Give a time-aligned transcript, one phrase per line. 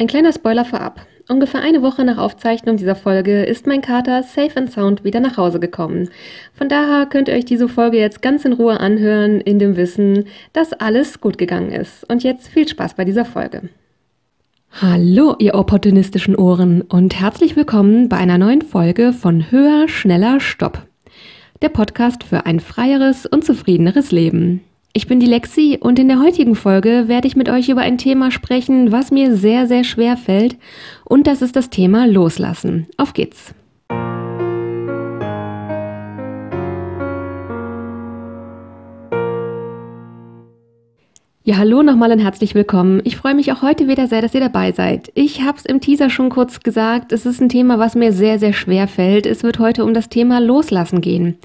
[0.00, 1.06] Ein kleiner Spoiler vorab.
[1.28, 5.36] Ungefähr eine Woche nach Aufzeichnung dieser Folge ist mein Kater safe and sound wieder nach
[5.36, 6.08] Hause gekommen.
[6.54, 10.24] Von daher könnt ihr euch diese Folge jetzt ganz in Ruhe anhören, in dem Wissen,
[10.54, 12.08] dass alles gut gegangen ist.
[12.10, 13.68] Und jetzt viel Spaß bei dieser Folge.
[14.80, 20.86] Hallo, ihr opportunistischen Ohren und herzlich willkommen bei einer neuen Folge von Höher, Schneller, Stopp.
[21.60, 24.62] Der Podcast für ein freieres und zufriedeneres Leben.
[24.92, 27.96] Ich bin die Lexi und in der heutigen Folge werde ich mit euch über ein
[27.96, 30.56] Thema sprechen, was mir sehr, sehr schwer fällt
[31.04, 32.88] und das ist das Thema Loslassen.
[32.96, 33.54] Auf geht's!
[41.44, 43.00] Ja, hallo nochmal und herzlich willkommen.
[43.04, 45.12] Ich freue mich auch heute wieder sehr, dass ihr dabei seid.
[45.14, 48.40] Ich habe es im Teaser schon kurz gesagt, es ist ein Thema, was mir sehr,
[48.40, 49.24] sehr schwer fällt.
[49.24, 51.38] Es wird heute um das Thema Loslassen gehen.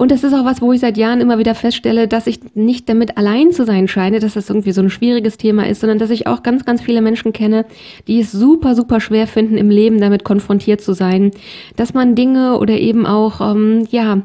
[0.00, 2.88] Und das ist auch was, wo ich seit Jahren immer wieder feststelle, dass ich nicht
[2.88, 6.08] damit allein zu sein scheine, dass das irgendwie so ein schwieriges Thema ist, sondern dass
[6.08, 7.66] ich auch ganz, ganz viele Menschen kenne,
[8.06, 11.32] die es super, super schwer finden, im Leben damit konfrontiert zu sein,
[11.76, 14.22] dass man Dinge oder eben auch, ähm, ja,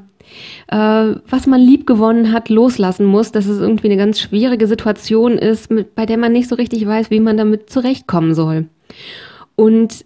[0.67, 5.37] äh, was man lieb gewonnen hat, loslassen muss, dass es irgendwie eine ganz schwierige Situation
[5.37, 8.67] ist, mit, bei der man nicht so richtig weiß, wie man damit zurechtkommen soll.
[9.57, 10.05] Und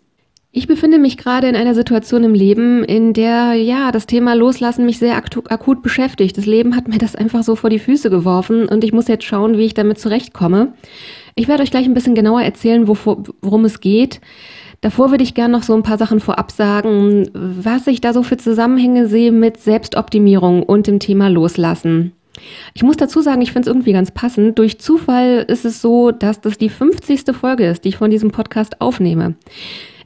[0.52, 4.86] ich befinde mich gerade in einer Situation im Leben, in der ja das Thema Loslassen
[4.86, 6.38] mich sehr akut beschäftigt.
[6.38, 9.25] Das Leben hat mir das einfach so vor die Füße geworfen und ich muss jetzt
[9.25, 10.73] schauen, wie ich damit zurechtkomme.
[11.36, 14.22] Ich werde euch gleich ein bisschen genauer erzählen, worum es geht.
[14.81, 18.23] Davor würde ich gerne noch so ein paar Sachen vorab sagen, was ich da so
[18.23, 22.13] für Zusammenhänge sehe mit Selbstoptimierung und dem Thema Loslassen.
[22.73, 24.58] Ich muss dazu sagen, ich finde es irgendwie ganz passend.
[24.58, 27.36] Durch Zufall ist es so, dass das die 50.
[27.36, 29.36] Folge ist, die ich von diesem Podcast aufnehme.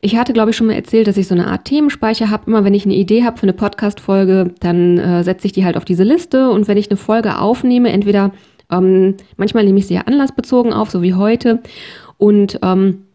[0.05, 2.43] Ich hatte, glaube ich, schon mal erzählt, dass ich so eine Art Themenspeicher habe.
[2.47, 5.77] Immer wenn ich eine Idee habe für eine Podcast-Folge, dann äh, setze ich die halt
[5.77, 6.49] auf diese Liste.
[6.49, 8.33] Und wenn ich eine Folge aufnehme, entweder
[8.69, 11.63] ähm, manchmal nehme ich sie ja anlassbezogen auf, so wie heute.
[12.17, 13.05] Und ähm,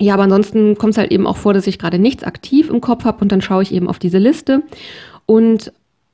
[0.00, 2.80] ja, aber ansonsten kommt es halt eben auch vor, dass ich gerade nichts aktiv im
[2.80, 4.62] Kopf habe und dann schaue ich eben auf diese Liste.
[5.26, 5.70] Und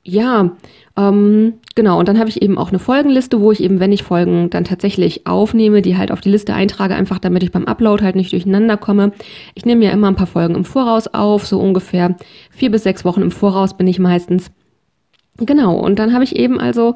[0.07, 0.51] ja,
[0.95, 4.03] ähm, genau, und dann habe ich eben auch eine Folgenliste, wo ich eben, wenn ich
[4.03, 8.03] Folgen dann tatsächlich aufnehme, die halt auf die Liste eintrage, einfach damit ich beim Upload
[8.03, 9.13] halt nicht durcheinander komme.
[9.55, 12.15] Ich nehme ja immer ein paar Folgen im Voraus auf, so ungefähr
[12.51, 14.51] vier bis sechs Wochen im Voraus bin ich meistens.
[15.39, 16.93] Genau, und dann habe ich eben also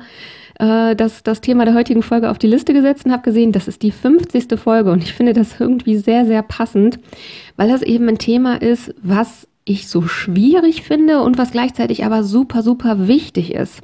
[0.59, 3.67] äh, das, das Thema der heutigen Folge auf die Liste gesetzt und habe gesehen, das
[3.67, 4.59] ist die 50.
[4.59, 6.99] Folge und ich finde das irgendwie sehr, sehr passend,
[7.57, 12.23] weil das eben ein Thema ist, was ich so schwierig finde und was gleichzeitig aber
[12.23, 13.81] super, super wichtig ist.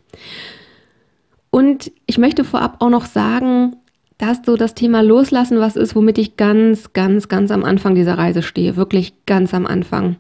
[1.52, 3.78] Und ich möchte vorab auch noch sagen,
[4.18, 8.18] dass so das Thema Loslassen was ist, womit ich ganz, ganz, ganz am Anfang dieser
[8.18, 8.76] Reise stehe.
[8.76, 10.18] Wirklich ganz am Anfang.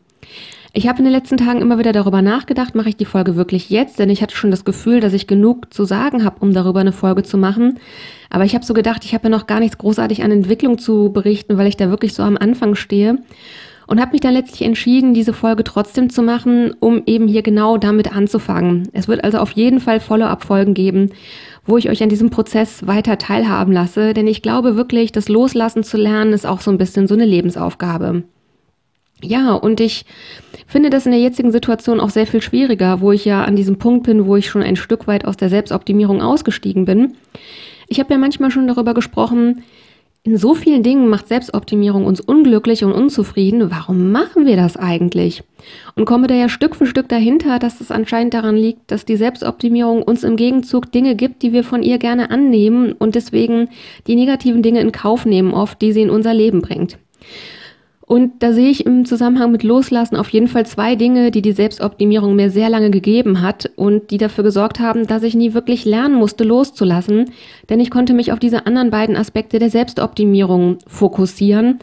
[0.74, 3.70] Ich habe in den letzten Tagen immer wieder darüber nachgedacht, mache ich die Folge wirklich
[3.70, 3.98] jetzt?
[3.98, 6.92] Denn ich hatte schon das Gefühl, dass ich genug zu sagen habe, um darüber eine
[6.92, 7.80] Folge zu machen.
[8.30, 11.14] Aber ich habe so gedacht, ich habe ja noch gar nichts großartig an Entwicklung zu
[11.14, 13.20] berichten, weil ich da wirklich so am Anfang stehe
[13.88, 17.78] und habe mich dann letztlich entschieden, diese Folge trotzdem zu machen, um eben hier genau
[17.78, 18.90] damit anzufangen.
[18.94, 21.12] Es wird also auf jeden Fall Follow-up-Folgen geben,
[21.66, 25.84] wo ich euch an diesem Prozess weiter teilhaben lasse, denn ich glaube wirklich, das Loslassen
[25.84, 28.24] zu lernen ist auch so ein bisschen so eine Lebensaufgabe.
[29.22, 30.06] Ja, und ich
[30.68, 33.78] finde das in der jetzigen Situation auch sehr viel schwieriger, wo ich ja an diesem
[33.78, 37.14] Punkt bin, wo ich schon ein Stück weit aus der Selbstoptimierung ausgestiegen bin.
[37.88, 39.64] Ich habe ja manchmal schon darüber gesprochen,
[40.26, 43.70] in so vielen Dingen macht Selbstoptimierung uns unglücklich und unzufrieden.
[43.70, 45.44] Warum machen wir das eigentlich?
[45.96, 49.18] Und komme da ja Stück für Stück dahinter, dass es anscheinend daran liegt, dass die
[49.18, 53.70] Selbstoptimierung uns im Gegenzug Dinge gibt, die wir von ihr gerne annehmen und deswegen
[54.08, 56.98] die negativen Dinge in Kauf nehmen, oft die sie in unser Leben bringt.
[58.08, 61.54] Und da sehe ich im Zusammenhang mit Loslassen auf jeden Fall zwei Dinge, die die
[61.54, 65.86] Selbstoptimierung mir sehr lange gegeben hat und die dafür gesorgt haben, dass ich nie wirklich
[65.86, 67.32] lernen musste, loszulassen.
[67.68, 71.80] Denn ich konnte mich auf diese anderen beiden Aspekte der Selbstoptimierung fokussieren.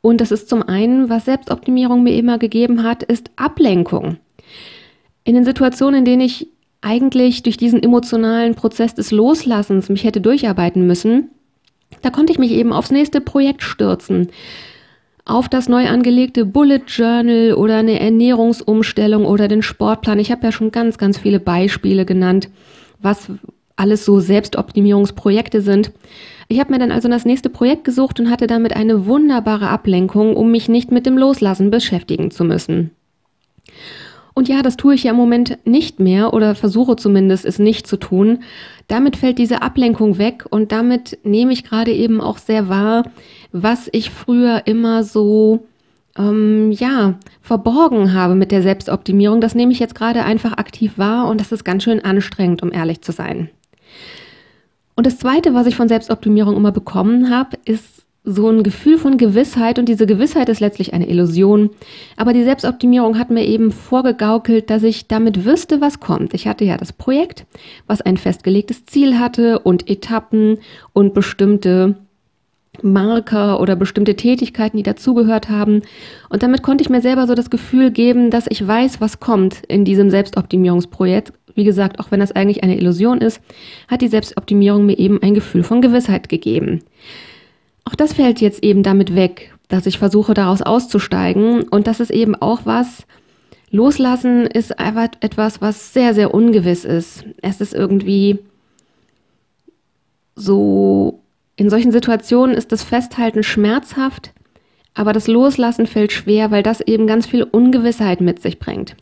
[0.00, 4.16] Und das ist zum einen, was Selbstoptimierung mir immer gegeben hat, ist Ablenkung.
[5.24, 6.48] In den Situationen, in denen ich
[6.80, 11.28] eigentlich durch diesen emotionalen Prozess des Loslassens mich hätte durcharbeiten müssen,
[12.00, 14.28] da konnte ich mich eben aufs nächste Projekt stürzen
[15.28, 20.18] auf das neu angelegte Bullet Journal oder eine Ernährungsumstellung oder den Sportplan.
[20.18, 22.48] Ich habe ja schon ganz, ganz viele Beispiele genannt,
[23.00, 23.30] was
[23.76, 25.92] alles so Selbstoptimierungsprojekte sind.
[26.48, 30.34] Ich habe mir dann also das nächste Projekt gesucht und hatte damit eine wunderbare Ablenkung,
[30.34, 32.90] um mich nicht mit dem Loslassen beschäftigen zu müssen.
[34.38, 37.88] Und ja, das tue ich ja im Moment nicht mehr oder versuche zumindest es nicht
[37.88, 38.44] zu tun.
[38.86, 43.02] Damit fällt diese Ablenkung weg und damit nehme ich gerade eben auch sehr wahr,
[43.50, 45.66] was ich früher immer so
[46.16, 49.40] ähm, ja, verborgen habe mit der Selbstoptimierung.
[49.40, 52.72] Das nehme ich jetzt gerade einfach aktiv wahr und das ist ganz schön anstrengend, um
[52.72, 53.50] ehrlich zu sein.
[54.94, 59.16] Und das Zweite, was ich von Selbstoptimierung immer bekommen habe, ist so ein Gefühl von
[59.16, 61.70] Gewissheit und diese Gewissheit ist letztlich eine Illusion.
[62.16, 66.34] Aber die Selbstoptimierung hat mir eben vorgegaukelt, dass ich damit wüsste, was kommt.
[66.34, 67.46] Ich hatte ja das Projekt,
[67.86, 70.58] was ein festgelegtes Ziel hatte und Etappen
[70.92, 71.96] und bestimmte
[72.82, 75.82] Marker oder bestimmte Tätigkeiten, die dazugehört haben.
[76.28, 79.62] Und damit konnte ich mir selber so das Gefühl geben, dass ich weiß, was kommt
[79.68, 81.32] in diesem Selbstoptimierungsprojekt.
[81.54, 83.40] Wie gesagt, auch wenn das eigentlich eine Illusion ist,
[83.88, 86.82] hat die Selbstoptimierung mir eben ein Gefühl von Gewissheit gegeben.
[87.88, 91.62] Auch das fällt jetzt eben damit weg, dass ich versuche, daraus auszusteigen.
[91.62, 93.06] Und das ist eben auch was,
[93.70, 97.24] Loslassen ist einfach etwas, was sehr, sehr ungewiss ist.
[97.40, 98.40] Es ist irgendwie
[100.36, 101.20] so,
[101.56, 104.32] in solchen Situationen ist das Festhalten schmerzhaft,
[104.92, 108.96] aber das Loslassen fällt schwer, weil das eben ganz viel Ungewissheit mit sich bringt.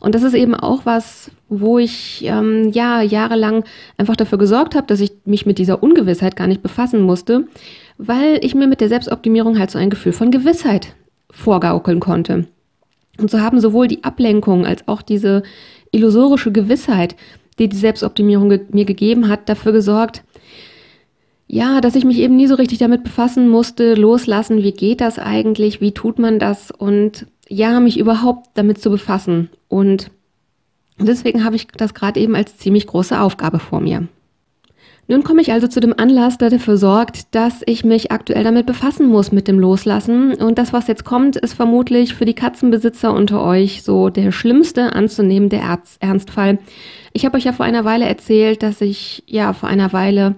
[0.00, 3.64] Und das ist eben auch was, wo ich ähm, ja jahrelang
[3.96, 7.46] einfach dafür gesorgt habe, dass ich mich mit dieser Ungewissheit gar nicht befassen musste,
[7.98, 10.94] weil ich mir mit der Selbstoptimierung halt so ein Gefühl von Gewissheit
[11.30, 12.46] vorgaukeln konnte.
[13.18, 15.42] Und so haben sowohl die Ablenkung als auch diese
[15.90, 17.16] illusorische Gewissheit,
[17.58, 20.22] die die Selbstoptimierung ge mir gegeben hat, dafür gesorgt,
[21.48, 25.18] ja, dass ich mich eben nie so richtig damit befassen musste, loslassen, wie geht das
[25.18, 29.48] eigentlich, wie tut man das und ja, mich überhaupt damit zu befassen.
[29.66, 30.10] Und
[31.00, 34.06] deswegen habe ich das gerade eben als ziemlich große Aufgabe vor mir.
[35.10, 38.66] Nun komme ich also zu dem Anlass, der dafür sorgt, dass ich mich aktuell damit
[38.66, 40.34] befassen muss mit dem Loslassen.
[40.34, 44.92] Und das, was jetzt kommt, ist vermutlich für die Katzenbesitzer unter euch so der schlimmste
[44.92, 45.62] anzunehmende
[46.00, 46.58] Ernstfall.
[47.14, 50.34] Ich habe euch ja vor einer Weile erzählt, dass ich ja vor einer Weile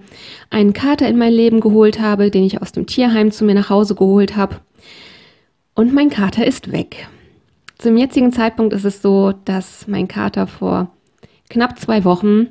[0.49, 3.69] einen Kater in mein Leben geholt habe, den ich aus dem Tierheim zu mir nach
[3.69, 4.61] Hause geholt habe.
[5.75, 7.09] Und mein Kater ist weg.
[7.77, 10.91] Zum jetzigen Zeitpunkt ist es so, dass mein Kater vor
[11.49, 12.47] knapp zwei Wochen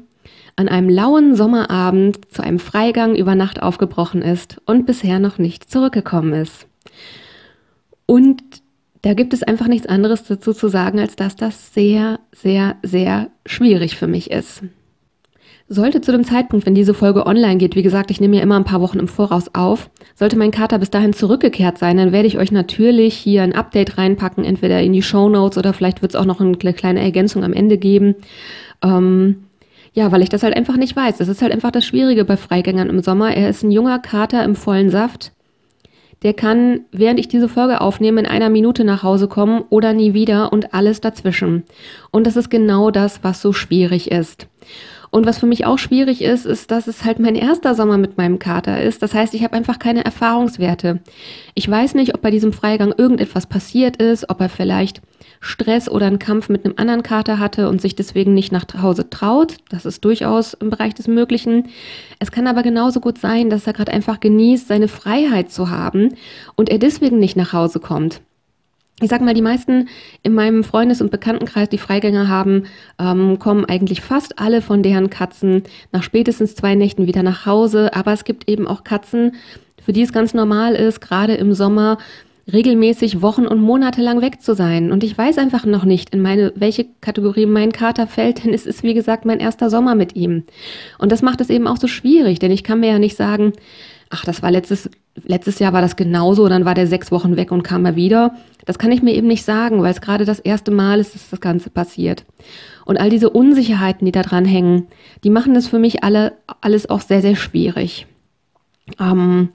[0.61, 5.71] an einem lauen Sommerabend zu einem Freigang über Nacht aufgebrochen ist und bisher noch nicht
[5.71, 6.67] zurückgekommen ist.
[8.07, 8.43] Und
[9.03, 13.31] da gibt es einfach nichts anderes dazu zu sagen, als dass das sehr, sehr, sehr
[13.47, 14.63] schwierig für mich ist.
[15.73, 18.57] Sollte zu dem Zeitpunkt, wenn diese Folge online geht, wie gesagt, ich nehme ja immer
[18.57, 22.27] ein paar Wochen im Voraus auf, sollte mein Kater bis dahin zurückgekehrt sein, dann werde
[22.27, 26.13] ich euch natürlich hier ein Update reinpacken, entweder in die Show Notes oder vielleicht wird
[26.13, 28.17] es auch noch eine kleine Ergänzung am Ende geben.
[28.83, 29.45] Ähm,
[29.93, 31.19] ja, weil ich das halt einfach nicht weiß.
[31.19, 33.35] Das ist halt einfach das Schwierige bei Freigängern im Sommer.
[33.35, 35.33] Er ist ein junger Kater im vollen Saft.
[36.23, 40.13] Der kann, während ich diese Folge aufnehme, in einer Minute nach Hause kommen oder nie
[40.13, 41.65] wieder und alles dazwischen.
[42.11, 44.47] Und das ist genau das, was so schwierig ist.
[45.11, 48.17] Und was für mich auch schwierig ist, ist, dass es halt mein erster Sommer mit
[48.17, 49.03] meinem Kater ist.
[49.03, 51.01] Das heißt, ich habe einfach keine Erfahrungswerte.
[51.55, 55.03] Ich weiß nicht, ob bei diesem Freigang irgendetwas passiert ist, ob er vielleicht
[55.41, 59.11] Stress oder einen Kampf mit einem anderen Kater hatte und sich deswegen nicht nach Hause
[59.11, 59.57] traut.
[59.71, 61.69] Das ist durchaus im Bereich des Möglichen.
[62.19, 66.15] Es kann aber genauso gut sein, dass er gerade einfach genießt, seine Freiheit zu haben
[66.55, 68.21] und er deswegen nicht nach Hause kommt
[69.01, 69.89] ich sag mal, die meisten
[70.23, 72.65] in meinem Freundes- und Bekanntenkreis, die Freigänger haben,
[72.99, 75.63] ähm, kommen eigentlich fast alle von deren Katzen
[75.93, 77.95] nach spätestens zwei Nächten wieder nach Hause.
[77.95, 79.33] Aber es gibt eben auch Katzen,
[79.83, 81.99] für die es ganz normal ist, gerade im Sommer
[82.53, 84.93] regelmäßig Wochen und Monate lang weg zu sein.
[84.93, 88.67] Und ich weiß einfach noch nicht, in meine, welche Kategorie mein Kater fällt, denn es
[88.67, 90.45] ist, wie gesagt, mein erster Sommer mit ihm.
[90.99, 93.53] Und das macht es eben auch so schwierig, denn ich kann mir ja nicht sagen,
[94.11, 97.53] ach, das war letztes, letztes Jahr war das genauso, dann war der sechs Wochen weg
[97.53, 98.35] und kam er wieder.
[98.65, 101.31] Das kann ich mir eben nicht sagen, weil es gerade das erste Mal ist, dass
[101.31, 102.25] das Ganze passiert.
[102.85, 104.89] Und all diese Unsicherheiten, die da dran hängen,
[105.25, 108.07] die machen das für mich alle, alles auch sehr, sehr schwierig.
[108.99, 109.51] Ähm,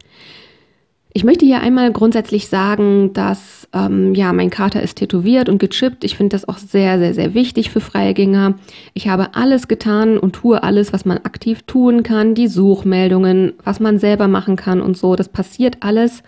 [1.16, 6.04] ich möchte hier einmal grundsätzlich sagen, dass ähm, ja mein Kater ist tätowiert und gechippt.
[6.04, 8.56] Ich finde das auch sehr, sehr, sehr wichtig für Freigänger.
[8.94, 13.80] Ich habe alles getan und tue alles, was man aktiv tun kann, die Suchmeldungen, was
[13.80, 15.16] man selber machen kann und so.
[15.16, 16.22] Das passiert alles.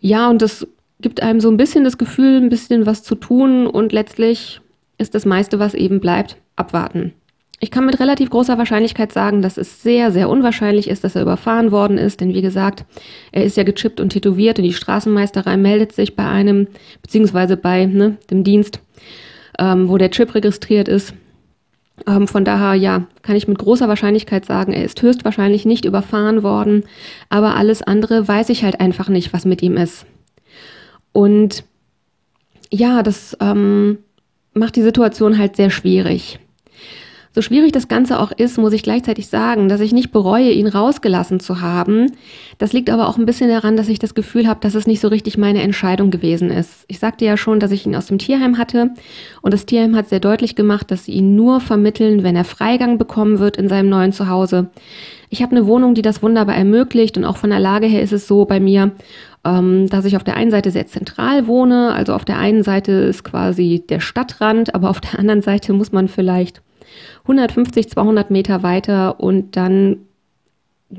[0.00, 0.66] Ja, und das
[1.00, 4.60] gibt einem so ein bisschen das Gefühl, ein bisschen was zu tun und letztlich
[4.98, 7.12] ist das meiste, was eben bleibt, abwarten.
[7.60, 11.22] Ich kann mit relativ großer Wahrscheinlichkeit sagen, dass es sehr, sehr unwahrscheinlich ist, dass er
[11.22, 12.84] überfahren worden ist, denn wie gesagt,
[13.32, 16.68] er ist ja gechippt und tätowiert und die Straßenmeisterei meldet sich bei einem,
[17.02, 18.80] beziehungsweise bei ne, dem Dienst,
[19.58, 21.14] ähm, wo der Chip registriert ist.
[22.06, 26.44] Ähm, von daher, ja, kann ich mit großer Wahrscheinlichkeit sagen, er ist höchstwahrscheinlich nicht überfahren
[26.44, 26.84] worden,
[27.28, 30.06] aber alles andere weiß ich halt einfach nicht, was mit ihm ist.
[31.12, 31.64] Und
[32.70, 33.98] ja, das ähm,
[34.54, 36.38] macht die Situation halt sehr schwierig.
[37.34, 40.66] So schwierig das Ganze auch ist, muss ich gleichzeitig sagen, dass ich nicht bereue, ihn
[40.66, 42.12] rausgelassen zu haben.
[42.56, 45.00] Das liegt aber auch ein bisschen daran, dass ich das Gefühl habe, dass es nicht
[45.00, 46.84] so richtig meine Entscheidung gewesen ist.
[46.88, 48.90] Ich sagte ja schon, dass ich ihn aus dem Tierheim hatte
[49.42, 52.98] und das Tierheim hat sehr deutlich gemacht, dass sie ihn nur vermitteln, wenn er Freigang
[52.98, 54.70] bekommen wird in seinem neuen Zuhause.
[55.30, 58.12] Ich habe eine Wohnung, die das wunderbar ermöglicht und auch von der Lage her ist
[58.12, 58.92] es so bei mir,
[59.44, 61.92] ähm, dass ich auf der einen Seite sehr zentral wohne.
[61.92, 65.92] Also auf der einen Seite ist quasi der Stadtrand, aber auf der anderen Seite muss
[65.92, 66.62] man vielleicht
[67.28, 69.98] 150, 200 Meter weiter und dann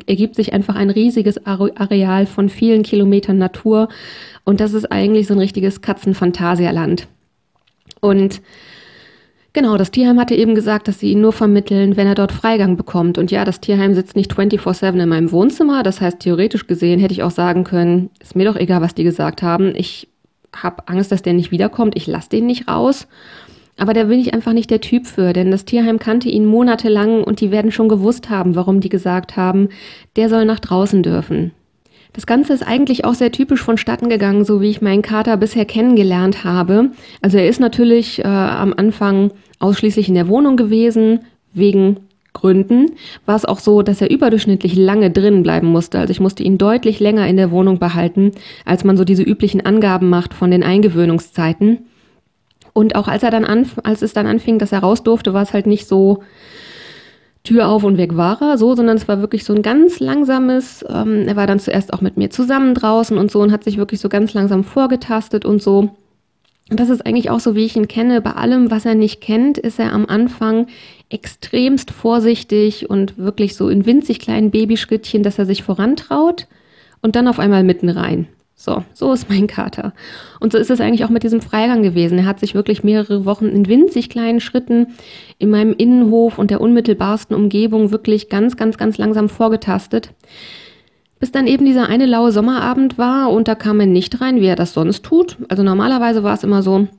[0.05, 3.89] ergibt sich einfach ein riesiges Areal von vielen Kilometern Natur
[4.43, 7.07] und das ist eigentlich so ein richtiges Katzenphantasialand.
[8.00, 8.41] Und
[9.51, 12.77] Genau, das Tierheim hatte eben gesagt, dass sie ihn nur vermitteln, wenn er dort Freigang
[12.77, 13.17] bekommt.
[13.17, 15.81] Und ja, das Tierheim sitzt nicht 24-7 in meinem Wohnzimmer.
[15.81, 19.03] Das heißt, theoretisch gesehen hätte ich auch sagen können, ist mir doch egal, was die
[19.03, 19.74] gesagt haben.
[19.75, 20.07] Ich
[20.55, 21.98] habe Angst, dass der nicht wiederkommt.
[21.98, 23.07] Ich lasse den nicht raus.
[23.79, 27.24] Aber da bin ich einfach nicht der Typ für, denn das Tierheim kannte ihn monatelang
[27.24, 29.69] und die werden schon gewusst haben, warum die gesagt haben,
[30.17, 31.51] der soll nach draußen dürfen.
[32.13, 35.63] Das Ganze ist eigentlich auch sehr typisch vonstatten gegangen, so wie ich meinen Kater bisher
[35.63, 36.91] kennengelernt habe.
[37.21, 41.21] Also er ist natürlich äh, am Anfang ausschließlich in der Wohnung gewesen,
[41.53, 41.98] wegen
[42.33, 42.91] Gründen
[43.25, 46.00] war es auch so, dass er überdurchschnittlich lange drin bleiben musste.
[46.00, 48.31] Also ich musste ihn deutlich länger in der Wohnung behalten,
[48.65, 51.88] als man so diese üblichen Angaben macht von den Eingewöhnungszeiten.
[52.79, 55.43] Und auch als er dann anf als es dann anfing, dass er raus durfte, war
[55.43, 56.24] es halt nicht so,
[57.43, 60.86] Tür auf und weg war er, so, sondern es war wirklich so ein ganz langsames,
[60.88, 63.77] ähm, er war dann zuerst auch mit mir zusammen draußen und so und hat sich
[63.77, 65.89] wirklich so ganz langsam vorgetastet und so.
[66.69, 68.21] Und das ist eigentlich auch so, wie ich ihn kenne.
[68.21, 70.67] Bei allem, was er nicht kennt, ist er am Anfang
[71.09, 76.48] extremst vorsichtig und wirklich so in winzig kleinen Babyschrittchen, dass er sich vorantraut
[77.01, 78.27] und dann auf einmal mitten rein.
[78.61, 79.93] So, so ist mein Kater.
[80.41, 82.17] Und so ist es eigentlich auch mit diesem Freigang gewesen.
[82.17, 84.87] Er hat sich wirklich mehrere Wochen in winzig kleinen Schritten
[85.37, 90.09] in meinem Innenhof und der unmittelbarsten Umgebung wirklich ganz, ganz, ganz langsam vorgetastet.
[91.21, 94.47] Bis dann eben dieser eine laue Sommerabend war und da kam er nicht rein, wie
[94.47, 95.37] er das sonst tut.
[95.47, 96.89] Also normalerweise war es immer so,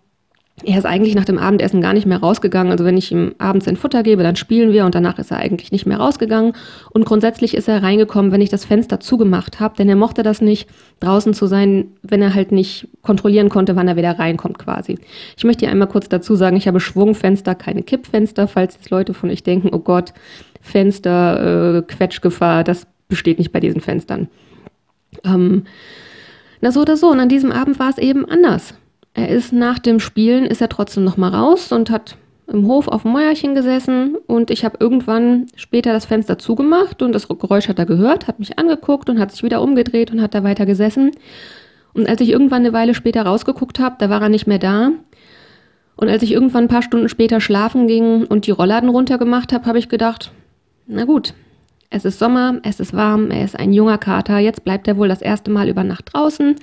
[0.62, 2.70] er ist eigentlich nach dem Abendessen gar nicht mehr rausgegangen.
[2.70, 5.38] Also wenn ich ihm abends ein Futter gebe, dann spielen wir und danach ist er
[5.38, 6.52] eigentlich nicht mehr rausgegangen.
[6.90, 10.42] Und grundsätzlich ist er reingekommen, wenn ich das Fenster zugemacht habe, denn er mochte das
[10.42, 10.68] nicht,
[11.00, 14.98] draußen zu sein, wenn er halt nicht kontrollieren konnte, wann er wieder reinkommt quasi.
[15.36, 19.14] Ich möchte hier einmal kurz dazu sagen, ich habe Schwungfenster, keine Kippfenster, falls jetzt Leute
[19.14, 20.12] von euch denken, oh Gott,
[20.60, 24.28] Fenster, äh, Quetschgefahr, das besteht nicht bei diesen Fenstern.
[25.24, 25.64] Ähm,
[26.60, 27.10] na so oder so.
[27.10, 28.74] Und an diesem Abend war es eben anders.
[29.14, 32.88] Er ist nach dem Spielen, ist er trotzdem noch mal raus und hat im Hof
[32.88, 37.68] auf dem Mäuerchen gesessen und ich habe irgendwann später das Fenster zugemacht und das Geräusch
[37.68, 40.66] hat er gehört, hat mich angeguckt und hat sich wieder umgedreht und hat da weiter
[40.66, 41.12] gesessen.
[41.92, 44.90] Und als ich irgendwann eine Weile später rausgeguckt habe, da war er nicht mehr da.
[45.96, 49.66] Und als ich irgendwann ein paar Stunden später schlafen ging und die Rollladen runtergemacht habe,
[49.66, 50.32] habe ich gedacht,
[50.86, 51.34] na gut,
[51.90, 55.08] es ist Sommer, es ist warm, er ist ein junger Kater, jetzt bleibt er wohl
[55.08, 56.56] das erste Mal über Nacht draußen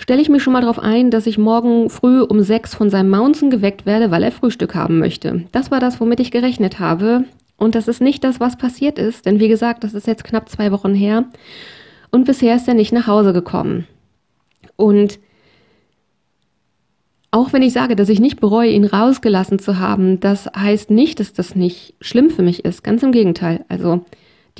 [0.00, 3.10] stelle ich mich schon mal darauf ein, dass ich morgen früh um sechs von seinem
[3.10, 5.44] Mountain geweckt werde, weil er Frühstück haben möchte.
[5.52, 7.24] Das war das, womit ich gerechnet habe.
[7.56, 10.48] Und das ist nicht das, was passiert ist, denn wie gesagt, das ist jetzt knapp
[10.48, 11.26] zwei Wochen her.
[12.10, 13.86] Und bisher ist er nicht nach Hause gekommen.
[14.76, 15.18] Und
[17.30, 21.20] auch wenn ich sage, dass ich nicht bereue, ihn rausgelassen zu haben, das heißt nicht,
[21.20, 22.82] dass das nicht schlimm für mich ist.
[22.82, 23.64] Ganz im Gegenteil.
[23.68, 24.04] Also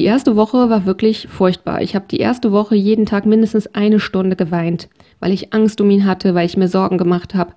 [0.00, 1.82] die erste Woche war wirklich furchtbar.
[1.82, 4.88] Ich habe die erste Woche jeden Tag mindestens eine Stunde geweint
[5.20, 7.54] weil ich Angst um ihn hatte, weil ich mir Sorgen gemacht habe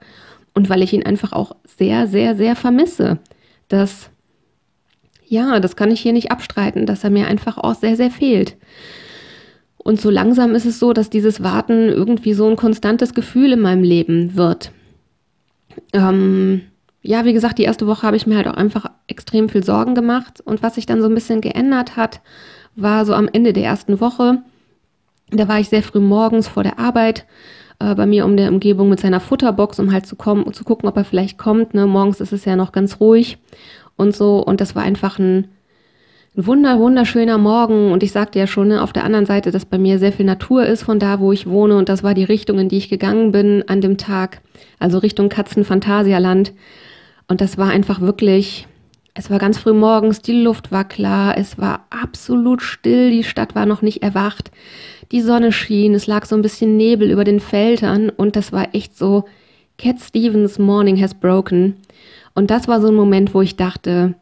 [0.54, 3.18] und weil ich ihn einfach auch sehr, sehr, sehr vermisse.
[3.70, 4.10] Das,
[5.26, 8.58] ja, das kann ich hier nicht abstreiten, dass er mir einfach auch sehr, sehr fehlt.
[9.78, 13.62] Und so langsam ist es so, dass dieses Warten irgendwie so ein konstantes Gefühl in
[13.62, 14.72] meinem Leben wird.
[15.94, 16.62] Ähm,
[17.04, 19.94] ja, wie gesagt, die erste Woche habe ich mir halt auch einfach extrem viel Sorgen
[19.94, 20.42] gemacht.
[20.44, 22.22] Und was sich dann so ein bisschen geändert hat,
[22.76, 24.42] war so am Ende der ersten Woche,
[25.30, 27.26] da war ich sehr früh morgens vor der Arbeit
[27.80, 30.64] äh, bei mir um der Umgebung mit seiner Futterbox, um halt zu kommen und zu
[30.64, 31.74] gucken, ob er vielleicht kommt.
[31.74, 31.88] Ne?
[31.88, 33.38] Morgens ist es ja noch ganz ruhig
[33.98, 34.40] und so.
[34.40, 35.50] Und das war einfach ein,
[36.38, 37.92] ein wunder, wunderschöner Morgen.
[37.92, 40.26] Und ich sagte ja schon ne, auf der anderen Seite, dass bei mir sehr viel
[40.26, 41.78] Natur ist von da, wo ich wohne.
[41.78, 44.42] Und das war die Richtung, in die ich gegangen bin an dem Tag.
[44.80, 46.54] Also Richtung Katzenphantasialand.
[47.28, 48.68] Und das war einfach wirklich
[49.16, 53.54] es war ganz früh morgens, die Luft war klar, es war absolut still, die Stadt
[53.54, 54.52] war noch nicht erwacht,
[55.12, 58.74] die Sonne schien, es lag so ein bisschen Nebel über den Feldern und das war
[58.74, 59.26] echt so,
[59.78, 61.76] Cat Stevens Morning has broken.
[62.36, 64.16] Und das war so ein Moment, wo ich dachte,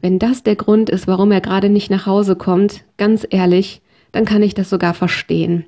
[0.00, 3.80] wenn das der Grund ist, warum er gerade nicht nach Hause kommt, ganz ehrlich,
[4.12, 5.64] dann kann ich das sogar verstehen.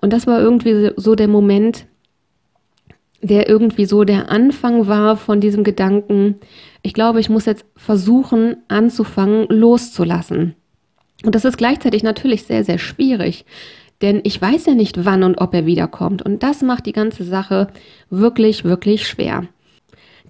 [0.00, 1.86] Und das war irgendwie so der Moment,
[3.24, 6.36] der irgendwie so der Anfang war von diesem Gedanken,
[6.82, 10.54] Ich glaube, ich muss jetzt versuchen, anzufangen, loszulassen.
[11.24, 13.46] Und das ist gleichzeitig natürlich sehr, sehr schwierig,
[14.02, 16.20] denn ich weiß ja nicht, wann und ob er wiederkommt.
[16.20, 17.68] Und das macht die ganze Sache
[18.10, 19.46] wirklich, wirklich schwer.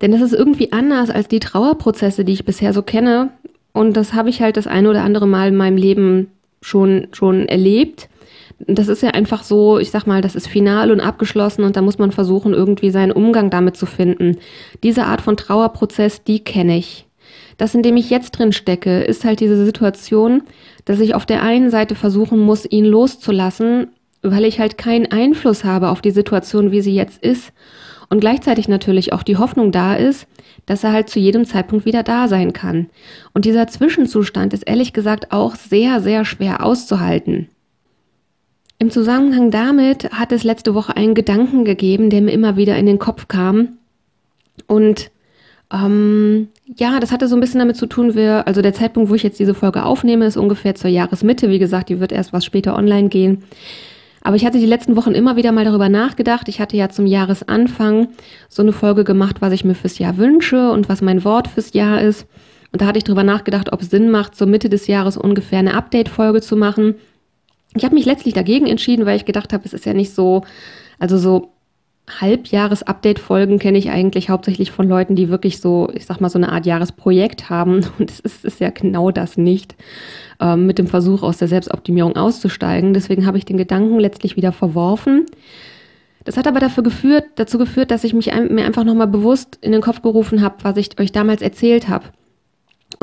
[0.00, 3.30] Denn es ist irgendwie anders als die Trauerprozesse, die ich bisher so kenne.
[3.72, 7.48] Und das habe ich halt das eine oder andere Mal in meinem Leben schon, schon
[7.48, 8.08] erlebt.
[8.58, 11.82] Das ist ja einfach so, ich sag mal, das ist final und abgeschlossen und da
[11.82, 14.38] muss man versuchen, irgendwie seinen Umgang damit zu finden.
[14.82, 17.06] Diese Art von Trauerprozess, die kenne ich.
[17.56, 20.42] Das, in dem ich jetzt drin stecke, ist halt diese Situation,
[20.84, 23.88] dass ich auf der einen Seite versuchen muss, ihn loszulassen,
[24.23, 27.52] weil ich halt keinen Einfluss habe auf die Situation, wie sie jetzt ist.
[28.08, 30.26] Und gleichzeitig natürlich auch die Hoffnung da ist,
[30.66, 32.88] dass er halt zu jedem Zeitpunkt wieder da sein kann.
[33.32, 37.49] Und dieser Zwischenzustand ist ehrlich gesagt auch sehr, sehr schwer auszuhalten.
[38.78, 42.86] Im Zusammenhang damit hat es letzte Woche einen Gedanken gegeben, der mir immer wieder in
[42.86, 43.78] den Kopf kam.
[44.66, 45.10] Und
[45.72, 49.14] ähm, ja, das hatte so ein bisschen damit zu tun, wir, also der Zeitpunkt, wo
[49.14, 51.50] ich jetzt diese Folge aufnehme, ist ungefähr zur Jahresmitte.
[51.50, 53.44] Wie gesagt, die wird erst was später online gehen.
[54.22, 56.48] Aber ich hatte die letzten Wochen immer wieder mal darüber nachgedacht.
[56.48, 58.08] Ich hatte ja zum Jahresanfang
[58.48, 61.74] so eine Folge gemacht, was ich mir fürs Jahr wünsche und was mein Wort fürs
[61.74, 62.26] Jahr ist.
[62.72, 65.58] Und da hatte ich darüber nachgedacht, ob es Sinn macht, zur Mitte des Jahres ungefähr
[65.58, 66.94] eine Update-Folge zu machen.
[67.76, 70.42] Ich habe mich letztlich dagegen entschieden, weil ich gedacht habe, es ist ja nicht so,
[70.98, 71.54] also so
[72.08, 76.52] Halbjahres-Update-Folgen kenne ich eigentlich hauptsächlich von Leuten, die wirklich so, ich sag mal, so eine
[76.52, 77.86] Art Jahresprojekt haben.
[77.98, 79.74] Und es ist, ist ja genau das nicht,
[80.40, 82.92] ähm, mit dem Versuch aus der Selbstoptimierung auszusteigen.
[82.92, 85.26] Deswegen habe ich den Gedanken letztlich wieder verworfen.
[86.24, 89.72] Das hat aber dafür geführt, dazu geführt, dass ich mich mir einfach nochmal bewusst in
[89.72, 92.06] den Kopf gerufen habe, was ich euch damals erzählt habe.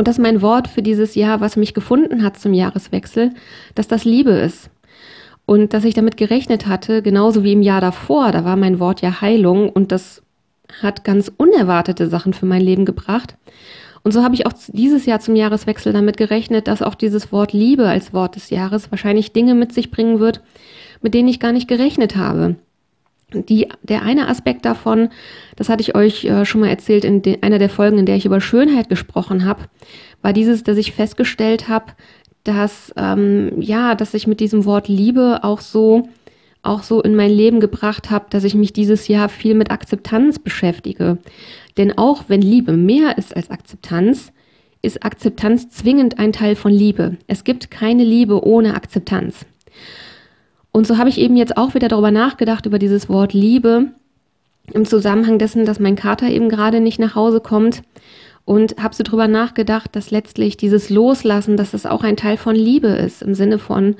[0.01, 3.35] Und dass mein Wort für dieses Jahr, was mich gefunden hat zum Jahreswechsel,
[3.75, 4.71] dass das Liebe ist.
[5.45, 9.03] Und dass ich damit gerechnet hatte, genauso wie im Jahr davor, da war mein Wort
[9.03, 10.23] ja Heilung und das
[10.81, 13.35] hat ganz unerwartete Sachen für mein Leben gebracht.
[14.01, 17.53] Und so habe ich auch dieses Jahr zum Jahreswechsel damit gerechnet, dass auch dieses Wort
[17.53, 20.41] Liebe als Wort des Jahres wahrscheinlich Dinge mit sich bringen wird,
[21.03, 22.55] mit denen ich gar nicht gerechnet habe.
[23.33, 25.09] Die, der eine Aspekt davon,
[25.55, 28.15] das hatte ich euch äh, schon mal erzählt in de, einer der Folgen, in der
[28.15, 29.63] ich über Schönheit gesprochen habe,
[30.21, 31.93] war dieses, dass ich festgestellt habe,
[32.43, 36.09] dass ähm, ja, dass ich mit diesem Wort Liebe auch so
[36.63, 40.37] auch so in mein Leben gebracht habe, dass ich mich dieses Jahr viel mit Akzeptanz
[40.37, 41.17] beschäftige.
[41.77, 44.31] Denn auch wenn Liebe mehr ist als Akzeptanz,
[44.81, 47.17] ist Akzeptanz zwingend ein Teil von Liebe.
[47.27, 49.45] Es gibt keine Liebe ohne Akzeptanz.
[50.71, 53.87] Und so habe ich eben jetzt auch wieder darüber nachgedacht, über dieses Wort Liebe
[54.73, 57.81] im Zusammenhang dessen, dass mein Kater eben gerade nicht nach Hause kommt
[58.45, 62.55] und habe so drüber nachgedacht, dass letztlich dieses Loslassen, dass das auch ein Teil von
[62.55, 63.95] Liebe ist, im Sinne von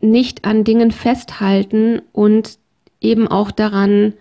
[0.00, 2.58] nicht an Dingen festhalten und
[3.00, 4.14] eben auch daran,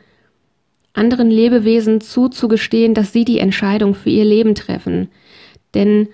[0.93, 5.10] anderen Lebewesen zuzugestehen, dass sie die Entscheidung für ihr Leben treffen.
[5.73, 6.10] Denn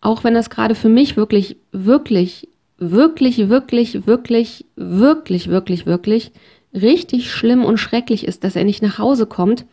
[0.00, 2.48] auch wenn das gerade für mich wirklich, wirklich,
[2.90, 6.32] wirklich, wirklich, wirklich, wirklich, wirklich, wirklich
[6.74, 9.64] richtig schlimm und schrecklich ist, dass er nicht nach Hause kommt,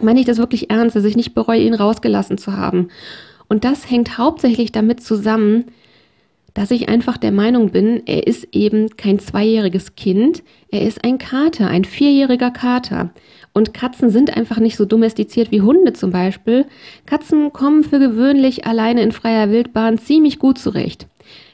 [0.00, 2.88] meine ich das wirklich ernst, dass ich nicht bereue, ihn rausgelassen zu haben.
[3.48, 5.66] Und das hängt hauptsächlich damit zusammen,
[6.54, 11.18] dass ich einfach der Meinung bin, er ist eben kein zweijähriges Kind, er ist ein
[11.18, 13.10] Kater, ein vierjähriger Kater.
[13.52, 16.66] Und Katzen sind einfach nicht so domestiziert wie Hunde zum Beispiel.
[17.06, 21.06] Katzen kommen für gewöhnlich alleine in freier Wildbahn ziemlich gut zurecht.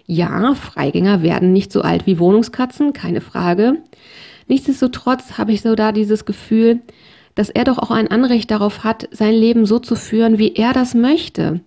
[0.07, 3.79] Ja, Freigänger werden nicht so alt wie Wohnungskatzen, keine Frage.
[4.49, 6.81] Nichtsdestotrotz habe ich so da dieses Gefühl,
[7.35, 10.73] dass er doch auch ein Anrecht darauf hat, sein Leben so zu führen, wie er
[10.73, 11.61] das möchte.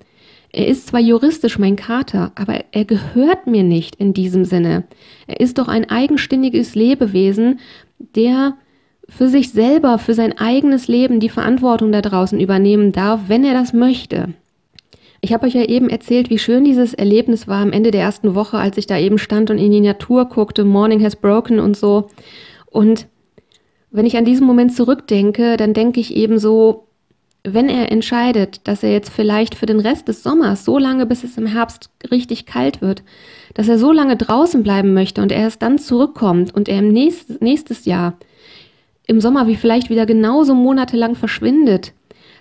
[0.53, 4.85] Er ist zwar juristisch mein Kater, aber er gehört mir nicht in diesem Sinne.
[5.25, 7.59] Er ist doch ein eigenständiges Lebewesen,
[8.15, 8.55] der
[9.09, 13.53] für sich selber, für sein eigenes Leben die Verantwortung da draußen übernehmen darf, wenn er
[13.53, 14.33] das möchte.
[15.21, 18.35] Ich habe euch ja eben erzählt, wie schön dieses Erlebnis war am Ende der ersten
[18.35, 21.75] Woche, als ich da eben stand und in die Natur guckte, Morning has broken und
[21.75, 22.09] so.
[22.67, 23.07] Und
[23.89, 26.87] wenn ich an diesen Moment zurückdenke, dann denke ich eben so,
[27.43, 31.23] wenn er entscheidet, dass er jetzt vielleicht für den Rest des Sommers, so lange bis
[31.23, 33.03] es im Herbst richtig kalt wird,
[33.53, 36.89] dass er so lange draußen bleiben möchte und er erst dann zurückkommt und er im
[36.89, 38.17] nächstes, nächstes Jahr
[39.07, 41.93] im Sommer wie vielleicht wieder genauso monatelang verschwindet,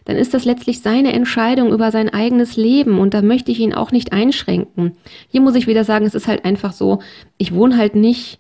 [0.07, 3.75] dann ist das letztlich seine Entscheidung über sein eigenes Leben und da möchte ich ihn
[3.75, 4.97] auch nicht einschränken.
[5.29, 7.01] Hier muss ich wieder sagen, es ist halt einfach so,
[7.39, 8.39] ich wohne halt nicht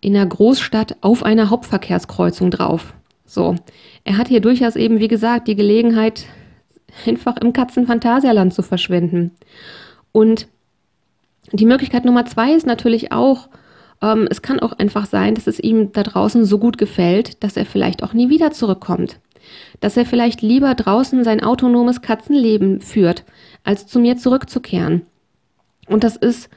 [0.00, 2.94] in einer Großstadt auf einer Hauptverkehrskreuzung drauf.
[3.26, 3.54] So.
[4.04, 6.24] Er hat hier durchaus eben, wie gesagt, die Gelegenheit,
[7.06, 9.32] einfach im Katzenphantasialand zu verschwinden.
[10.12, 10.46] Und
[11.52, 13.48] die Möglichkeit Nummer zwei ist natürlich auch,
[14.00, 17.56] ähm, es kann auch einfach sein, dass es ihm da draußen so gut gefällt, dass
[17.56, 19.18] er vielleicht auch nie wieder zurückkommt.
[19.80, 23.24] Dass er vielleicht lieber draußen sein autonomes Katzenleben führt,
[23.64, 25.02] als zu mir zurückzukehren.
[25.88, 26.48] Und das ist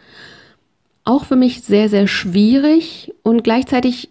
[1.03, 4.09] auch für mich sehr, sehr schwierig und gleichzeitig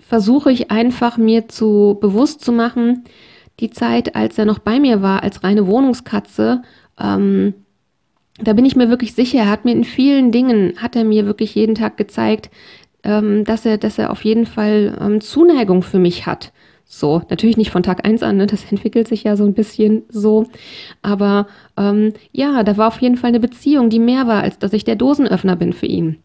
[0.00, 3.04] versuche ich einfach mir zu bewusst zu machen,
[3.60, 6.62] die Zeit, als er noch bei mir war, als reine Wohnungskatze,
[6.98, 7.54] ähm,
[8.40, 11.26] da bin ich mir wirklich sicher, er hat mir in vielen Dingen, hat er mir
[11.26, 12.50] wirklich jeden Tag gezeigt,
[13.02, 16.52] ähm, dass er, dass er auf jeden Fall ähm, Zuneigung für mich hat.
[16.90, 18.46] So, natürlich nicht von Tag eins an, ne?
[18.46, 20.46] das entwickelt sich ja so ein bisschen so.
[21.02, 21.46] Aber
[21.76, 24.84] ähm, ja, da war auf jeden Fall eine Beziehung, die mehr war, als dass ich
[24.84, 26.16] der Dosenöffner bin für ihn.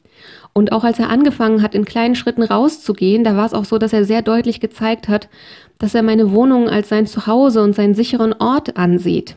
[0.54, 3.78] Und auch als er angefangen hat, in kleinen Schritten rauszugehen, da war es auch so,
[3.78, 5.28] dass er sehr deutlich gezeigt hat,
[5.80, 9.36] dass er meine Wohnung als sein Zuhause und seinen sicheren Ort ansieht.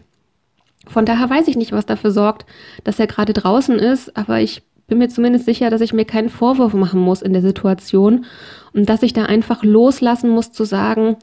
[0.87, 2.47] Von daher weiß ich nicht, was dafür sorgt,
[2.85, 6.29] dass er gerade draußen ist, aber ich bin mir zumindest sicher, dass ich mir keinen
[6.29, 8.25] Vorwurf machen muss in der Situation
[8.73, 11.17] und dass ich da einfach loslassen muss zu sagen,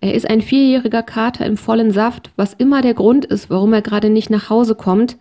[0.00, 3.82] er ist ein vierjähriger Kater im vollen Saft, was immer der Grund ist, warum er
[3.82, 5.16] gerade nicht nach Hause kommt,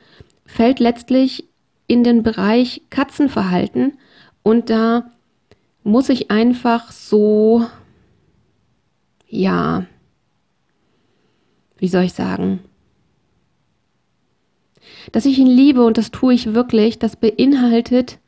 [0.45, 1.45] fällt letztlich
[1.88, 3.93] in den Bereich Katzenverhalten.
[4.43, 5.09] Und da
[5.83, 7.65] muss ich einfach so,
[9.29, 9.86] ja,
[11.77, 12.59] wie soll ich sagen,
[15.11, 18.19] dass ich ihn liebe und das tue ich wirklich, das beinhaltet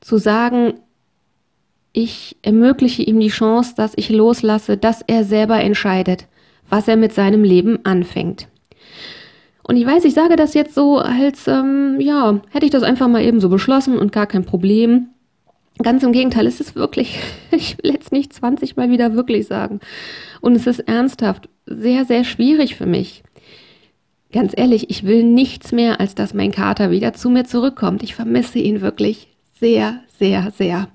[0.00, 0.74] zu sagen,
[1.92, 6.26] ich ermögliche ihm die Chance, dass ich loslasse, dass er selber entscheidet,
[6.68, 8.48] was er mit seinem Leben anfängt.
[9.62, 13.08] Und ich weiß, ich sage das jetzt so, als, ähm, ja, hätte ich das einfach
[13.08, 15.08] mal eben so beschlossen und gar kein Problem.
[15.82, 17.18] Ganz im Gegenteil, es ist wirklich,
[17.50, 19.80] ich will jetzt nicht 20 Mal wieder wirklich sagen.
[20.40, 23.22] Und es ist ernsthaft sehr, sehr schwierig für mich.
[24.32, 28.02] Ganz ehrlich, ich will nichts mehr, als dass mein Kater wieder zu mir zurückkommt.
[28.02, 30.88] Ich vermisse ihn wirklich sehr, sehr, sehr.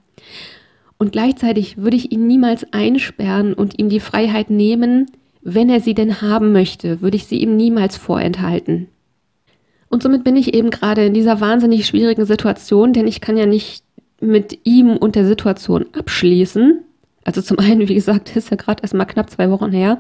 [0.98, 5.08] Und gleichzeitig würde ich ihn niemals einsperren und ihm die Freiheit nehmen,
[5.42, 8.88] wenn er sie denn haben möchte, würde ich sie ihm niemals vorenthalten.
[9.90, 13.46] Und somit bin ich eben gerade in dieser wahnsinnig schwierigen Situation, denn ich kann ja
[13.46, 13.84] nicht
[14.22, 16.80] mit ihm und der Situation abschließen.
[17.26, 20.00] Also zum einen, wie gesagt, ist ja gerade erst mal knapp zwei Wochen her.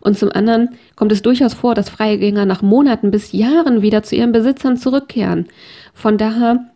[0.00, 4.16] Und zum anderen kommt es durchaus vor, dass Freigänger nach Monaten bis Jahren wieder zu
[4.16, 5.46] ihren Besitzern zurückkehren.
[5.94, 6.70] Von daher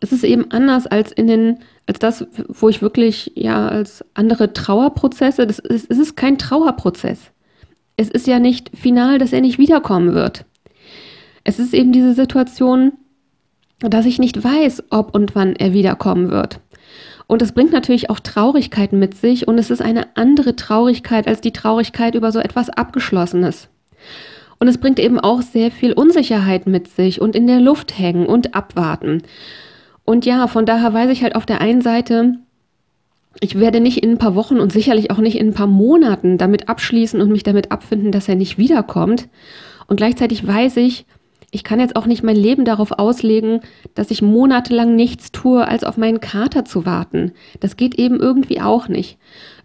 [0.00, 4.52] ist es eben anders als in den, als das, wo ich wirklich, ja, als andere
[4.52, 7.18] Trauerprozesse, das ist, es ist kein Trauerprozess.
[7.96, 10.44] Es ist ja nicht final, dass er nicht wiederkommen wird.
[11.44, 12.92] Es ist eben diese Situation,
[13.80, 16.60] dass ich nicht weiß, ob und wann er wiederkommen wird.
[17.32, 21.40] Und es bringt natürlich auch Traurigkeit mit sich und es ist eine andere Traurigkeit als
[21.40, 23.70] die Traurigkeit über so etwas Abgeschlossenes.
[24.58, 28.26] Und es bringt eben auch sehr viel Unsicherheit mit sich und in der Luft hängen
[28.26, 29.22] und abwarten.
[30.04, 32.34] Und ja, von daher weiß ich halt auf der einen Seite,
[33.40, 36.36] ich werde nicht in ein paar Wochen und sicherlich auch nicht in ein paar Monaten
[36.36, 39.30] damit abschließen und mich damit abfinden, dass er nicht wiederkommt.
[39.86, 41.06] Und gleichzeitig weiß ich,
[41.54, 43.60] ich kann jetzt auch nicht mein Leben darauf auslegen,
[43.94, 47.32] dass ich monatelang nichts tue, als auf meinen Kater zu warten.
[47.60, 49.18] Das geht eben irgendwie auch nicht.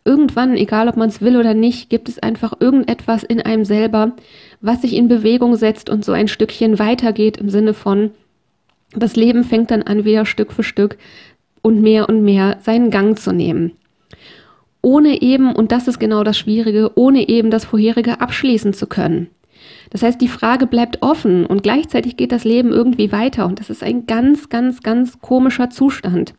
[0.03, 4.11] Irgendwann, egal ob man es will oder nicht, gibt es einfach irgendetwas in einem selber,
[4.59, 8.11] was sich in Bewegung setzt und so ein Stückchen weitergeht im Sinne von,
[8.93, 10.97] das Leben fängt dann an, wieder Stück für Stück
[11.61, 13.71] und mehr und mehr seinen Gang zu nehmen.
[14.81, 19.29] Ohne eben, und das ist genau das Schwierige, ohne eben das vorherige abschließen zu können.
[19.89, 23.69] Das heißt, die Frage bleibt offen und gleichzeitig geht das Leben irgendwie weiter und das
[23.69, 26.33] ist ein ganz, ganz, ganz komischer Zustand,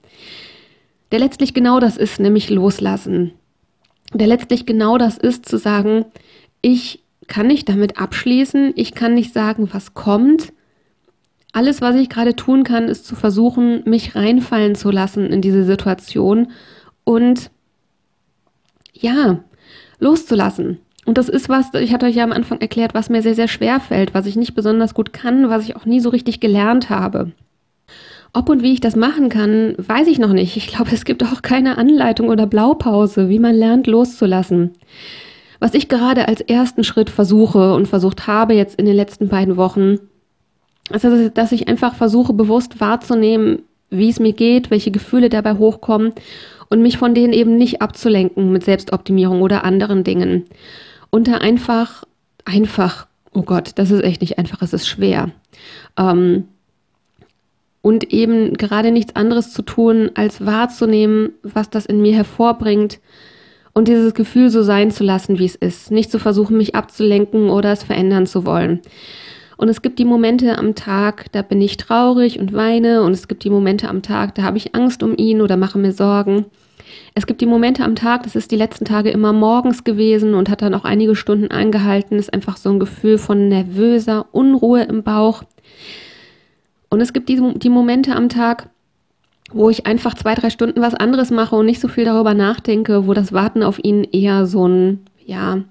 [1.12, 3.32] der letztlich genau das ist, nämlich loslassen.
[4.14, 6.06] Der letztlich genau das ist, zu sagen,
[6.62, 10.52] ich kann nicht damit abschließen, ich kann nicht sagen, was kommt.
[11.52, 15.64] Alles, was ich gerade tun kann, ist zu versuchen, mich reinfallen zu lassen in diese
[15.64, 16.50] Situation
[17.04, 17.50] und
[18.92, 19.44] ja,
[19.98, 20.78] loszulassen.
[21.08, 23.48] Und das ist was, ich hatte euch ja am Anfang erklärt, was mir sehr, sehr
[23.48, 26.90] schwer fällt, was ich nicht besonders gut kann, was ich auch nie so richtig gelernt
[26.90, 27.32] habe.
[28.34, 30.58] Ob und wie ich das machen kann, weiß ich noch nicht.
[30.58, 34.72] Ich glaube, es gibt auch keine Anleitung oder Blaupause, wie man lernt loszulassen.
[35.60, 39.56] Was ich gerade als ersten Schritt versuche und versucht habe jetzt in den letzten beiden
[39.56, 39.96] Wochen,
[40.92, 46.12] ist, dass ich einfach versuche, bewusst wahrzunehmen, wie es mir geht, welche Gefühle dabei hochkommen
[46.68, 50.44] und mich von denen eben nicht abzulenken mit Selbstoptimierung oder anderen Dingen
[51.10, 52.04] und da einfach,
[52.44, 55.30] einfach, oh Gott, das ist echt nicht einfach, es ist schwer.
[55.96, 56.44] Ähm,
[57.82, 63.00] und eben gerade nichts anderes zu tun, als wahrzunehmen, was das in mir hervorbringt
[63.72, 65.90] und dieses Gefühl so sein zu lassen, wie es ist.
[65.90, 68.80] Nicht zu versuchen, mich abzulenken oder es verändern zu wollen.
[69.56, 73.26] Und es gibt die Momente am Tag, da bin ich traurig und weine und es
[73.26, 76.46] gibt die Momente am Tag, da habe ich Angst um ihn oder mache mir Sorgen.
[77.14, 80.48] Es gibt die Momente am Tag, das ist die letzten Tage immer morgens gewesen und
[80.48, 82.18] hat dann auch einige Stunden eingehalten.
[82.18, 85.42] ist einfach so ein Gefühl von nervöser Unruhe im Bauch.
[86.90, 88.70] Und es gibt die, die Momente am Tag,
[89.50, 93.06] wo ich einfach zwei, drei Stunden was anderes mache und nicht so viel darüber nachdenke,
[93.06, 95.62] wo das Warten auf ihn eher so ein, ja,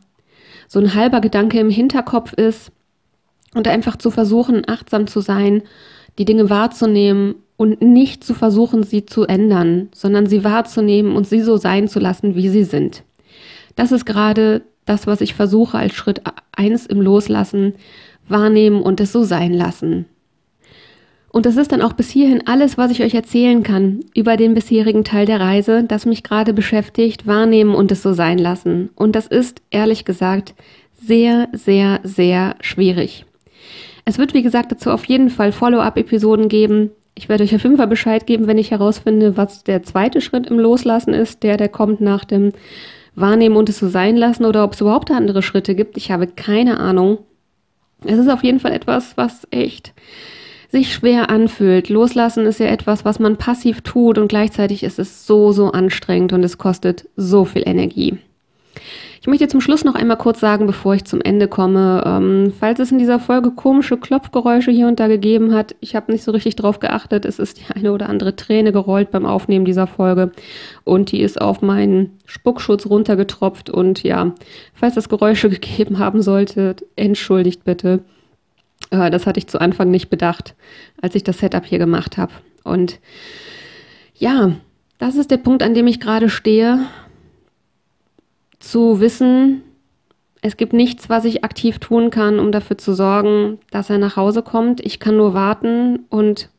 [0.67, 2.71] so ein halber Gedanke im Hinterkopf ist
[3.53, 5.63] und einfach zu versuchen, achtsam zu sein,
[6.17, 11.41] die Dinge wahrzunehmen und nicht zu versuchen, sie zu ändern, sondern sie wahrzunehmen und sie
[11.41, 13.03] so sein zu lassen, wie sie sind.
[13.75, 16.21] Das ist gerade das, was ich versuche als Schritt
[16.55, 17.73] eins im Loslassen,
[18.29, 20.05] wahrnehmen und es so sein lassen.
[21.29, 24.53] Und das ist dann auch bis hierhin alles, was ich euch erzählen kann über den
[24.53, 28.89] bisherigen Teil der Reise, das mich gerade beschäftigt, wahrnehmen und es so sein lassen.
[28.95, 30.55] Und das ist, ehrlich gesagt,
[30.99, 33.25] sehr, sehr, sehr schwierig.
[34.05, 36.91] Es wird, wie gesagt, dazu auf jeden Fall Follow-up-Episoden geben.
[37.17, 40.45] Ich werde euch auf jeden Fall Bescheid geben, wenn ich herausfinde, was der zweite Schritt
[40.45, 42.51] im Loslassen ist, der, der kommt nach dem
[43.15, 45.97] Wahrnehmen und es so sein lassen oder ob es überhaupt andere Schritte gibt.
[45.97, 47.17] Ich habe keine Ahnung.
[48.05, 49.93] Es ist auf jeden Fall etwas, was echt
[50.69, 51.89] sich schwer anfühlt.
[51.89, 56.33] Loslassen ist ja etwas, was man passiv tut und gleichzeitig ist es so, so anstrengend
[56.33, 58.19] und es kostet so viel Energie.
[59.27, 62.79] Ich möchte zum Schluss noch einmal kurz sagen, bevor ich zum Ende komme, ähm, falls
[62.79, 66.31] es in dieser Folge komische Klopfgeräusche hier und da gegeben hat, ich habe nicht so
[66.31, 70.31] richtig drauf geachtet, es ist die eine oder andere Träne gerollt beim Aufnehmen dieser Folge
[70.85, 74.33] und die ist auf meinen Spuckschutz runtergetropft und ja,
[74.73, 77.99] falls das Geräusche gegeben haben sollte, entschuldigt bitte.
[78.91, 80.55] Äh, das hatte ich zu Anfang nicht bedacht,
[81.01, 82.31] als ich das Setup hier gemacht habe.
[82.63, 83.01] Und
[84.15, 84.53] ja,
[84.99, 86.79] das ist der Punkt, an dem ich gerade stehe
[88.67, 89.61] zu wissen,
[90.41, 94.17] es gibt nichts, was ich aktiv tun kann, um dafür zu sorgen, dass er nach
[94.17, 94.85] Hause kommt.
[94.85, 96.49] Ich kann nur warten und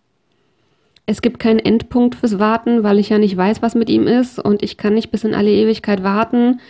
[1.07, 4.39] es gibt keinen Endpunkt fürs Warten, weil ich ja nicht weiß, was mit ihm ist
[4.39, 6.61] und ich kann nicht bis in alle Ewigkeit warten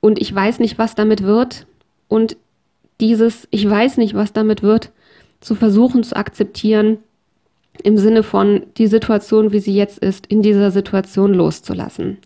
[0.00, 1.66] und ich weiß nicht, was damit wird.
[2.08, 2.36] Und
[3.00, 4.90] dieses Ich weiß nicht, was damit wird,
[5.40, 6.98] zu versuchen zu akzeptieren,
[7.82, 12.18] im Sinne von die Situation, wie sie jetzt ist, in dieser Situation loszulassen.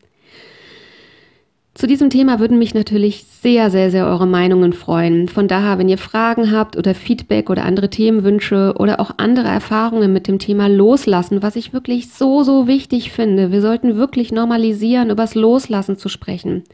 [1.78, 5.28] Zu diesem Thema würden mich natürlich sehr, sehr, sehr eure Meinungen freuen.
[5.28, 10.12] Von daher, wenn ihr Fragen habt oder Feedback oder andere Themenwünsche oder auch andere Erfahrungen
[10.12, 13.52] mit dem Thema Loslassen, was ich wirklich so, so wichtig finde.
[13.52, 16.64] Wir sollten wirklich normalisieren, übers Loslassen zu sprechen.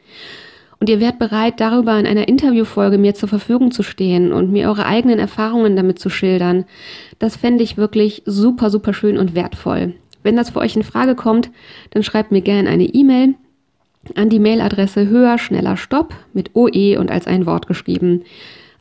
[0.80, 4.68] Und ihr wärt bereit, darüber in einer Interviewfolge mir zur Verfügung zu stehen und mir
[4.68, 6.64] eure eigenen Erfahrungen damit zu schildern.
[7.18, 9.92] Das fände ich wirklich super, super schön und wertvoll.
[10.22, 11.50] Wenn das für euch in Frage kommt,
[11.90, 13.34] dann schreibt mir gerne eine E-Mail
[14.16, 18.22] an die Mailadresse höher, schneller, stopp mit OE und als ein Wort geschrieben.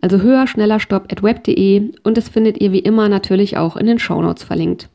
[0.01, 3.87] Also höher, schneller, stopp at web.de und das findet ihr wie immer natürlich auch in
[3.87, 4.89] den Shownotes verlinkt.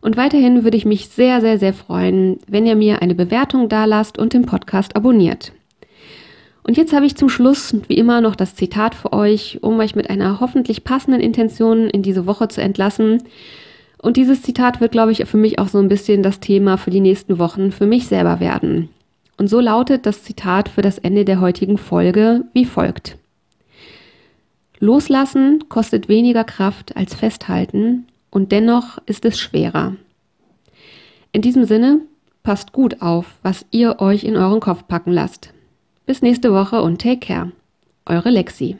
[0.00, 4.18] Und weiterhin würde ich mich sehr, sehr, sehr freuen, wenn ihr mir eine Bewertung dalasst
[4.18, 5.52] und den Podcast abonniert.
[6.62, 9.96] Und jetzt habe ich zum Schluss wie immer noch das Zitat für euch, um euch
[9.96, 13.22] mit einer hoffentlich passenden Intention in diese Woche zu entlassen.
[13.96, 16.90] Und dieses Zitat wird, glaube ich, für mich auch so ein bisschen das Thema für
[16.90, 18.90] die nächsten Wochen für mich selber werden.
[19.38, 23.16] Und so lautet das Zitat für das Ende der heutigen Folge wie folgt.
[24.80, 29.96] Loslassen kostet weniger Kraft als festhalten und dennoch ist es schwerer.
[31.32, 32.00] In diesem Sinne,
[32.42, 35.52] passt gut auf, was ihr euch in euren Kopf packen lasst.
[36.06, 37.52] Bis nächste Woche und take care.
[38.06, 38.76] Eure Lexi.